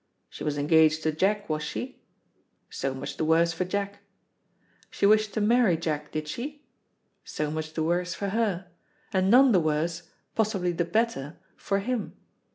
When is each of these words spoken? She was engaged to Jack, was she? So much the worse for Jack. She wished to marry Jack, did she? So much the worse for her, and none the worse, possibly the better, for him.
She 0.29 0.43
was 0.43 0.57
engaged 0.57 1.03
to 1.03 1.11
Jack, 1.11 1.47
was 1.47 1.61
she? 1.61 2.01
So 2.71 2.95
much 2.95 3.17
the 3.17 3.23
worse 3.23 3.53
for 3.53 3.65
Jack. 3.65 3.99
She 4.89 5.05
wished 5.05 5.31
to 5.35 5.41
marry 5.41 5.77
Jack, 5.77 6.11
did 6.11 6.27
she? 6.27 6.65
So 7.23 7.51
much 7.51 7.73
the 7.75 7.83
worse 7.83 8.15
for 8.15 8.29
her, 8.29 8.65
and 9.13 9.29
none 9.29 9.51
the 9.51 9.59
worse, 9.59 10.09
possibly 10.33 10.71
the 10.71 10.85
better, 10.85 11.37
for 11.55 11.77
him. 11.81 12.15